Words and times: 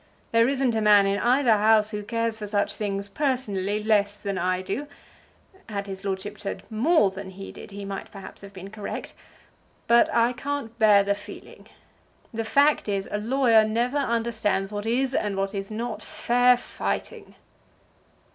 There 0.31 0.47
isn't 0.47 0.73
a 0.73 0.81
man 0.81 1.05
in 1.05 1.19
either 1.19 1.51
House 1.55 1.91
who 1.91 2.01
cares 2.01 2.35
for 2.35 2.47
such 2.47 2.75
things, 2.75 3.07
personally, 3.07 3.83
less 3.83 4.17
than 4.17 4.35
I 4.35 4.63
do;" 4.63 4.87
had 5.69 5.85
his 5.85 6.03
lordship 6.03 6.39
said 6.39 6.63
"more 6.71 7.11
than 7.11 7.29
he 7.29 7.51
did," 7.51 7.69
he 7.69 7.85
might, 7.85 8.09
perhaps, 8.11 8.41
have 8.41 8.51
been 8.51 8.71
correct; 8.71 9.13
"but 9.85 10.11
I 10.11 10.33
can't 10.33 10.79
bear 10.79 11.03
the 11.03 11.13
feeling. 11.13 11.67
The 12.33 12.43
fact 12.43 12.89
is, 12.89 13.07
a 13.11 13.19
lawyer 13.19 13.63
never 13.63 13.97
understands 13.99 14.71
what 14.71 14.87
is 14.87 15.13
and 15.13 15.37
what 15.37 15.53
is 15.53 15.69
not 15.69 16.01
fair 16.01 16.57
fighting." 16.57 17.35